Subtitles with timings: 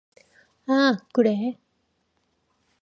[0.67, 1.57] 아, 그래.